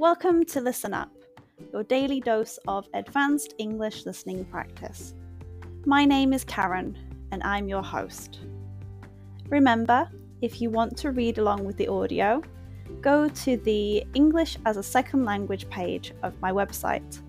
Welcome 0.00 0.44
to 0.46 0.62
Listen 0.62 0.94
Up, 0.94 1.12
your 1.74 1.84
daily 1.84 2.20
dose 2.20 2.58
of 2.66 2.88
advanced 2.94 3.52
English 3.58 4.06
listening 4.06 4.46
practice. 4.46 5.12
My 5.84 6.06
name 6.06 6.32
is 6.32 6.42
Karen, 6.42 6.96
and 7.32 7.42
I'm 7.42 7.68
your 7.68 7.82
host. 7.82 8.38
Remember, 9.50 10.08
if 10.40 10.62
you 10.62 10.70
want 10.70 10.96
to 10.96 11.10
read 11.10 11.36
along 11.36 11.66
with 11.66 11.76
the 11.76 11.88
audio, 11.88 12.40
go 13.02 13.28
to 13.28 13.58
the 13.58 14.02
English 14.14 14.56
as 14.64 14.78
a 14.78 14.82
Second 14.82 15.26
Language 15.26 15.68
page 15.68 16.14
of 16.22 16.32
my 16.40 16.50
website, 16.50 17.20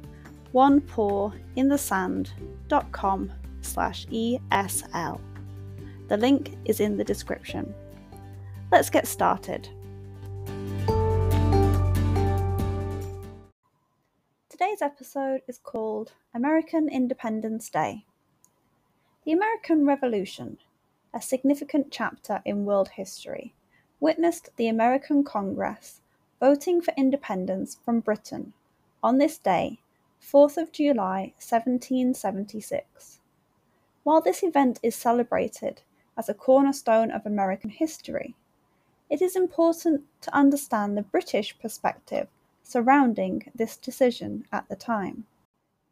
onepawinthesand.com 0.53 3.31
slash 3.59 4.05
ESL. 4.05 5.19
The 6.07 6.15
link 6.15 6.57
is 6.63 6.79
in 6.79 6.95
the 6.95 7.03
description. 7.03 7.75
Let's 8.71 8.89
get 8.89 9.07
started. 9.07 9.67
Episode 14.81 15.43
is 15.47 15.59
called 15.59 16.13
American 16.33 16.89
Independence 16.89 17.69
Day. 17.69 18.03
The 19.25 19.31
American 19.31 19.85
Revolution, 19.85 20.57
a 21.13 21.21
significant 21.21 21.91
chapter 21.91 22.41
in 22.45 22.65
world 22.65 22.89
history, 22.89 23.53
witnessed 23.99 24.49
the 24.55 24.67
American 24.67 25.23
Congress 25.23 26.01
voting 26.39 26.81
for 26.81 26.95
independence 26.97 27.77
from 27.85 27.99
Britain 27.99 28.53
on 29.03 29.19
this 29.19 29.37
day, 29.37 29.79
4th 30.19 30.57
of 30.57 30.71
July 30.71 31.33
1776. 31.37 33.19
While 34.01 34.21
this 34.21 34.41
event 34.41 34.79
is 34.81 34.95
celebrated 34.95 35.83
as 36.17 36.27
a 36.27 36.33
cornerstone 36.33 37.11
of 37.11 37.27
American 37.27 37.69
history, 37.69 38.35
it 39.11 39.21
is 39.21 39.35
important 39.35 40.05
to 40.21 40.35
understand 40.35 40.97
the 40.97 41.03
British 41.03 41.59
perspective 41.59 42.27
surrounding 42.71 43.51
this 43.53 43.75
decision 43.75 44.45
at 44.51 44.67
the 44.69 44.75
time. 44.75 45.25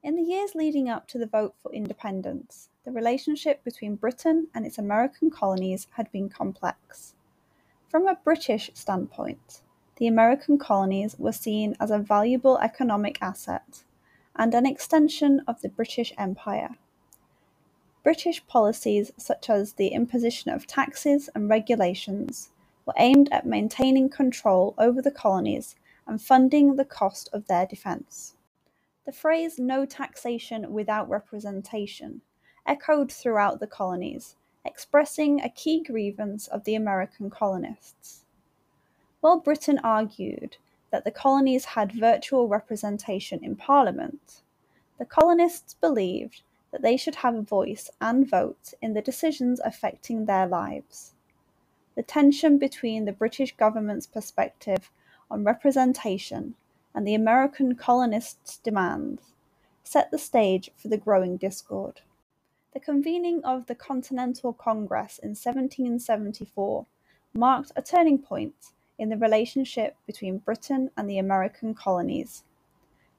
In 0.02 0.16
the 0.16 0.24
years 0.24 0.56
leading 0.56 0.90
up 0.90 1.08
to 1.10 1.18
the 1.18 1.28
vote 1.28 1.56
for 1.62 1.74
independence, 1.74 2.70
the 2.86 2.92
relationship 2.92 3.64
between 3.66 3.98
Britain 3.98 4.48
and 4.56 4.66
its 4.66 4.78
American 4.78 5.30
colonies 5.30 5.88
had 5.92 6.10
been 6.14 6.30
complex. 6.30 7.16
From 7.90 8.08
a 8.08 8.16
British 8.24 8.72
standpoint, 8.74 9.62
the 9.98 10.08
American 10.08 10.58
colonies 10.58 11.18
were 11.20 11.34
seen 11.34 11.76
as 11.82 11.92
a 11.92 12.00
valuable 12.00 12.58
economic 12.60 13.22
asset 13.22 13.84
and 14.38 14.54
an 14.54 14.66
extension 14.66 15.42
of 15.46 15.62
the 15.62 15.68
British 15.68 16.14
Empire. 16.18 16.78
British 18.04 18.48
policies 18.48 19.12
such 19.18 19.50
as 19.50 19.74
the 19.74 19.90
imposition 19.90 20.50
of 20.50 20.66
taxes 20.66 21.30
and 21.36 21.50
regulations 21.50 22.52
were 22.86 22.94
aimed 22.96 23.28
at 23.34 23.46
maintaining 23.46 24.08
control 24.08 24.74
over 24.78 25.02
the 25.02 25.12
colonies 25.12 25.76
and 26.10 26.20
funding 26.20 26.76
the 26.76 26.84
cost 26.84 27.30
of 27.32 27.46
their 27.46 27.68
defence. 27.68 28.36
The 29.06 29.12
phrase 29.12 29.60
no 29.60 29.86
taxation 29.86 30.74
without 30.74 31.08
representation 31.08 32.22
echoed 32.66 33.12
throughout 33.12 33.60
the 33.60 33.68
colonies, 33.68 34.36
expressing 34.66 35.40
a 35.40 35.50
key 35.50 35.84
grievance 35.84 36.48
of 36.48 36.64
the 36.64 36.74
American 36.74 37.30
colonists. 37.30 38.26
While 39.22 39.40
Britain 39.40 39.80
argued 39.84 40.58
that 40.92 41.04
the 41.04 41.12
colonies 41.12 41.66
had 41.66 41.92
virtual 41.92 42.48
representation 42.48 43.44
in 43.44 43.56
Parliament, 43.56 44.42
the 44.98 45.06
colonists 45.06 45.76
believed 45.76 46.42
that 46.72 46.82
they 46.82 46.98
should 46.98 47.16
have 47.16 47.36
a 47.36 47.42
voice 47.42 47.90
and 48.02 48.28
vote 48.28 48.74
in 48.82 48.94
the 48.94 49.02
decisions 49.02 49.60
affecting 49.60 50.26
their 50.26 50.48
lives. 50.48 51.14
The 51.96 52.04
tension 52.04 52.58
between 52.58 53.06
the 53.06 53.12
British 53.12 53.56
government's 53.56 54.08
perspective 54.08 54.90
on 55.30 55.44
representation 55.44 56.56
and 56.94 57.08
the 57.08 57.16
American 57.16 57.76
colonists' 57.76 58.58
demands 58.58 59.34
set 59.84 60.12
the 60.12 60.18
stage 60.18 60.70
for 60.76 60.88
the 60.88 60.98
growing 60.98 61.38
discord. 61.38 62.02
The 62.74 62.80
convening 62.80 63.44
of 63.44 63.66
the 63.66 63.76
Continental 63.76 64.54
Congress 64.54 65.18
in 65.18 65.30
1774 65.30 66.86
marked 67.34 67.72
a 67.76 67.82
turning 67.82 68.20
point 68.20 68.74
in 68.98 69.10
the 69.10 69.18
relationship 69.18 69.96
between 70.06 70.38
Britain 70.38 70.92
and 70.96 71.10
the 71.10 71.18
American 71.18 71.74
colonies. 71.74 72.44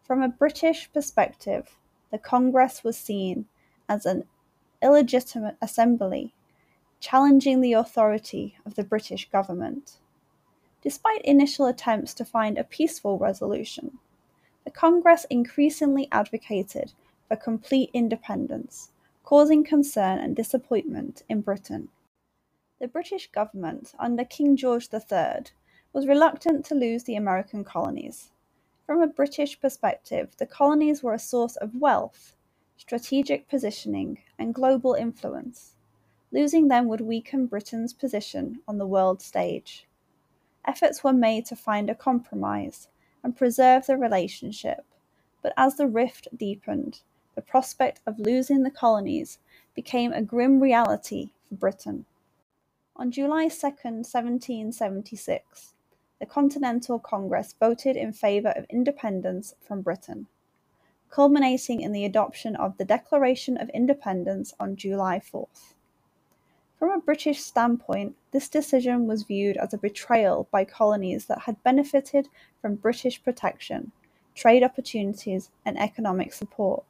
From 0.02 0.22
a 0.22 0.28
British 0.28 0.92
perspective, 0.92 1.76
the 2.10 2.18
Congress 2.18 2.84
was 2.84 2.96
seen 2.96 3.46
as 3.88 4.06
an 4.06 4.24
illegitimate 4.82 5.56
assembly 5.60 6.34
challenging 7.00 7.60
the 7.60 7.72
authority 7.72 8.56
of 8.66 8.74
the 8.74 8.84
British 8.84 9.28
government. 9.30 9.96
Despite 10.82 11.20
initial 11.22 11.66
attempts 11.66 12.14
to 12.14 12.24
find 12.24 12.56
a 12.56 12.64
peaceful 12.64 13.18
resolution, 13.18 13.98
the 14.64 14.70
Congress 14.70 15.26
increasingly 15.28 16.08
advocated 16.10 16.94
for 17.28 17.36
complete 17.36 17.90
independence, 17.92 18.90
causing 19.22 19.62
concern 19.62 20.18
and 20.18 20.34
disappointment 20.34 21.22
in 21.28 21.42
Britain. 21.42 21.90
The 22.78 22.88
British 22.88 23.30
government, 23.30 23.92
under 23.98 24.24
King 24.24 24.56
George 24.56 24.88
III, 24.90 25.52
was 25.92 26.06
reluctant 26.06 26.64
to 26.66 26.74
lose 26.74 27.04
the 27.04 27.16
American 27.16 27.62
colonies. 27.62 28.30
From 28.86 29.02
a 29.02 29.06
British 29.06 29.60
perspective, 29.60 30.34
the 30.38 30.46
colonies 30.46 31.02
were 31.02 31.12
a 31.12 31.18
source 31.18 31.56
of 31.56 31.74
wealth, 31.74 32.34
strategic 32.78 33.48
positioning, 33.48 34.22
and 34.38 34.54
global 34.54 34.94
influence. 34.94 35.76
Losing 36.32 36.68
them 36.68 36.88
would 36.88 37.02
weaken 37.02 37.44
Britain's 37.44 37.92
position 37.92 38.62
on 38.66 38.78
the 38.78 38.86
world 38.86 39.20
stage 39.20 39.86
efforts 40.66 41.02
were 41.02 41.12
made 41.12 41.46
to 41.46 41.56
find 41.56 41.88
a 41.88 41.94
compromise 41.94 42.88
and 43.22 43.36
preserve 43.36 43.86
the 43.86 43.96
relationship, 43.96 44.84
but 45.42 45.52
as 45.56 45.76
the 45.76 45.86
rift 45.86 46.28
deepened, 46.36 47.00
the 47.34 47.42
prospect 47.42 48.00
of 48.06 48.18
losing 48.18 48.62
the 48.62 48.70
colonies 48.70 49.38
became 49.74 50.12
a 50.12 50.22
grim 50.22 50.60
reality 50.60 51.30
for 51.48 51.54
Britain. 51.54 52.04
On 52.96 53.10
July 53.10 53.48
2, 53.48 53.48
1776, 53.48 55.74
the 56.18 56.26
Continental 56.26 56.98
Congress 56.98 57.54
voted 57.58 57.96
in 57.96 58.12
favour 58.12 58.50
of 58.50 58.66
independence 58.68 59.54
from 59.66 59.80
Britain, 59.80 60.26
culminating 61.08 61.80
in 61.80 61.92
the 61.92 62.04
adoption 62.04 62.54
of 62.56 62.76
the 62.76 62.84
Declaration 62.84 63.56
of 63.56 63.70
Independence 63.70 64.52
on 64.60 64.76
July 64.76 65.18
4th. 65.18 65.74
From 66.80 66.92
a 66.92 66.98
British 66.98 67.42
standpoint, 67.42 68.16
this 68.30 68.48
decision 68.48 69.06
was 69.06 69.24
viewed 69.24 69.58
as 69.58 69.74
a 69.74 69.78
betrayal 69.78 70.48
by 70.50 70.64
colonies 70.64 71.26
that 71.26 71.40
had 71.40 71.62
benefited 71.62 72.30
from 72.62 72.76
British 72.76 73.22
protection, 73.22 73.92
trade 74.34 74.62
opportunities, 74.62 75.50
and 75.62 75.78
economic 75.78 76.32
support. 76.32 76.84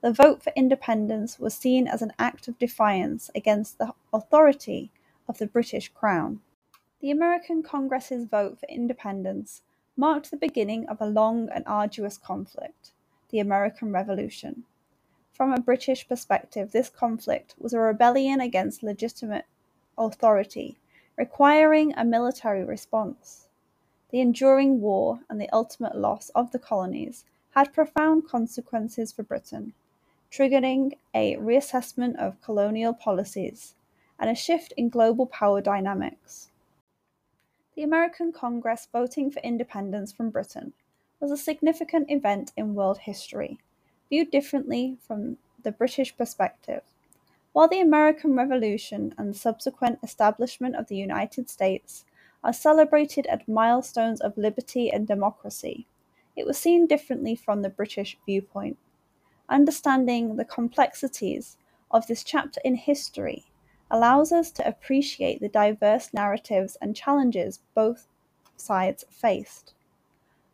The 0.00 0.14
vote 0.14 0.42
for 0.42 0.54
independence 0.56 1.38
was 1.38 1.52
seen 1.52 1.86
as 1.86 2.00
an 2.00 2.14
act 2.18 2.48
of 2.48 2.58
defiance 2.58 3.30
against 3.34 3.76
the 3.76 3.92
authority 4.10 4.90
of 5.28 5.36
the 5.36 5.46
British 5.46 5.90
Crown. 5.90 6.40
The 7.02 7.10
American 7.10 7.62
Congress's 7.62 8.24
vote 8.24 8.58
for 8.58 8.66
independence 8.70 9.60
marked 9.98 10.30
the 10.30 10.38
beginning 10.38 10.88
of 10.88 10.98
a 10.98 11.04
long 11.04 11.50
and 11.50 11.62
arduous 11.66 12.16
conflict, 12.16 12.92
the 13.28 13.38
American 13.38 13.92
Revolution. 13.92 14.64
From 15.40 15.54
a 15.54 15.58
British 15.58 16.06
perspective, 16.06 16.70
this 16.70 16.90
conflict 16.90 17.54
was 17.58 17.72
a 17.72 17.80
rebellion 17.80 18.42
against 18.42 18.82
legitimate 18.82 19.46
authority, 19.96 20.76
requiring 21.16 21.94
a 21.96 22.04
military 22.04 22.62
response. 22.62 23.48
The 24.10 24.20
enduring 24.20 24.82
war 24.82 25.20
and 25.30 25.40
the 25.40 25.48
ultimate 25.48 25.96
loss 25.96 26.28
of 26.34 26.52
the 26.52 26.58
colonies 26.58 27.24
had 27.52 27.72
profound 27.72 28.28
consequences 28.28 29.12
for 29.12 29.22
Britain, 29.22 29.72
triggering 30.30 30.98
a 31.14 31.36
reassessment 31.36 32.16
of 32.16 32.42
colonial 32.42 32.92
policies 32.92 33.74
and 34.18 34.28
a 34.28 34.34
shift 34.34 34.74
in 34.76 34.90
global 34.90 35.24
power 35.24 35.62
dynamics. 35.62 36.50
The 37.74 37.82
American 37.82 38.30
Congress 38.30 38.88
voting 38.92 39.30
for 39.30 39.40
independence 39.40 40.12
from 40.12 40.28
Britain 40.28 40.74
was 41.18 41.30
a 41.30 41.38
significant 41.38 42.10
event 42.10 42.52
in 42.58 42.74
world 42.74 42.98
history 42.98 43.58
viewed 44.10 44.30
differently 44.30 44.98
from 45.06 45.38
the 45.62 45.72
British 45.72 46.16
perspective. 46.16 46.82
While 47.52 47.68
the 47.68 47.80
American 47.80 48.36
Revolution 48.36 49.14
and 49.16 49.30
the 49.30 49.38
subsequent 49.38 50.00
establishment 50.02 50.76
of 50.76 50.88
the 50.88 50.96
United 50.96 51.48
States 51.48 52.04
are 52.44 52.52
celebrated 52.52 53.26
as 53.26 53.40
milestones 53.48 54.20
of 54.20 54.36
liberty 54.36 54.90
and 54.90 55.06
democracy, 55.06 55.86
it 56.36 56.46
was 56.46 56.58
seen 56.58 56.86
differently 56.86 57.34
from 57.34 57.62
the 57.62 57.68
British 57.68 58.16
viewpoint. 58.26 58.78
Understanding 59.48 60.36
the 60.36 60.44
complexities 60.44 61.56
of 61.90 62.06
this 62.06 62.22
chapter 62.22 62.60
in 62.64 62.76
history 62.76 63.46
allows 63.90 64.30
us 64.30 64.50
to 64.52 64.66
appreciate 64.66 65.40
the 65.40 65.48
diverse 65.48 66.14
narratives 66.14 66.76
and 66.80 66.94
challenges 66.94 67.60
both 67.74 68.06
sides 68.56 69.04
faced. 69.10 69.74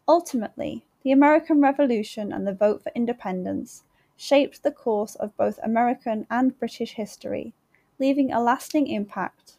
Ultimately, 0.08 0.86
the 1.06 1.12
American 1.12 1.60
Revolution 1.60 2.32
and 2.32 2.44
the 2.44 2.52
vote 2.52 2.82
for 2.82 2.90
independence 2.96 3.84
shaped 4.16 4.64
the 4.64 4.72
course 4.72 5.14
of 5.14 5.36
both 5.36 5.60
American 5.62 6.26
and 6.28 6.58
British 6.58 6.94
history, 6.94 7.54
leaving 8.00 8.32
a 8.32 8.42
lasting 8.42 8.88
impact 8.88 9.58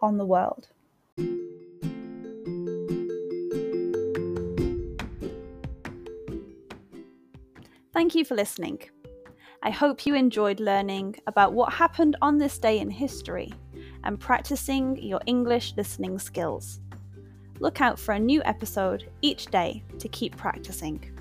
on 0.00 0.18
the 0.18 0.24
world. 0.24 0.68
Thank 7.92 8.14
you 8.14 8.24
for 8.24 8.36
listening. 8.36 8.78
I 9.64 9.70
hope 9.70 10.06
you 10.06 10.14
enjoyed 10.14 10.60
learning 10.60 11.16
about 11.26 11.54
what 11.54 11.72
happened 11.72 12.14
on 12.22 12.38
this 12.38 12.56
day 12.56 12.78
in 12.78 12.90
history 12.90 13.52
and 14.04 14.20
practicing 14.20 15.02
your 15.02 15.20
English 15.26 15.74
listening 15.76 16.20
skills. 16.20 16.78
Look 17.60 17.80
out 17.80 17.98
for 17.98 18.12
a 18.12 18.18
new 18.18 18.42
episode 18.44 19.10
each 19.22 19.46
day 19.46 19.82
to 19.98 20.08
keep 20.08 20.36
practicing. 20.36 21.13